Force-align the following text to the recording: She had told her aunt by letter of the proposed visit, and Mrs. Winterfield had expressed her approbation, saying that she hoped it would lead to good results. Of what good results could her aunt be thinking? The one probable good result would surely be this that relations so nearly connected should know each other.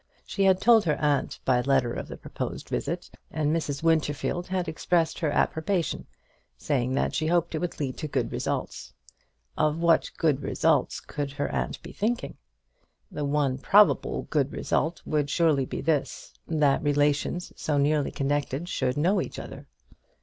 She 0.25 0.45
had 0.45 0.59
told 0.59 0.83
her 0.85 0.95
aunt 0.95 1.37
by 1.45 1.61
letter 1.61 1.93
of 1.93 2.07
the 2.07 2.17
proposed 2.17 2.69
visit, 2.69 3.11
and 3.29 3.55
Mrs. 3.55 3.83
Winterfield 3.83 4.47
had 4.47 4.67
expressed 4.67 5.19
her 5.19 5.29
approbation, 5.29 6.07
saying 6.57 6.95
that 6.95 7.13
she 7.13 7.27
hoped 7.27 7.53
it 7.53 7.59
would 7.59 7.79
lead 7.79 7.97
to 7.99 8.07
good 8.07 8.31
results. 8.31 8.93
Of 9.55 9.77
what 9.77 10.09
good 10.17 10.41
results 10.41 11.01
could 11.01 11.33
her 11.33 11.51
aunt 11.51 11.83
be 11.83 11.91
thinking? 11.91 12.35
The 13.11 13.25
one 13.25 13.59
probable 13.59 14.23
good 14.31 14.51
result 14.51 15.03
would 15.05 15.29
surely 15.29 15.65
be 15.65 15.81
this 15.81 16.33
that 16.47 16.81
relations 16.81 17.53
so 17.55 17.77
nearly 17.77 18.09
connected 18.09 18.67
should 18.69 18.97
know 18.97 19.21
each 19.21 19.37
other. 19.37 19.67